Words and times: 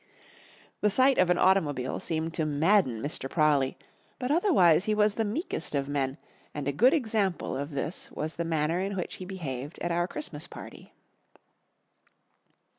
The 0.79 0.89
sight 0.89 1.19
of 1.19 1.29
an 1.29 1.37
automobile 1.37 1.99
seemed 1.99 2.33
to 2.33 2.43
madden 2.47 3.03
Mr. 3.03 3.29
Prawley, 3.29 3.77
but 4.17 4.31
otherwise 4.31 4.85
he 4.85 4.95
was 4.95 5.13
the 5.13 5.23
meekest 5.23 5.75
of 5.75 5.87
men, 5.87 6.17
and 6.55 6.67
a 6.67 6.71
good 6.73 6.95
example 6.95 7.55
of 7.55 7.69
this 7.75 8.09
was 8.11 8.37
the 8.37 8.43
manner 8.43 8.79
in 8.79 8.95
which 8.97 9.17
he 9.17 9.25
behaved 9.25 9.77
at 9.77 9.91
our 9.91 10.07
Christmas 10.07 10.47
party. 10.47 10.95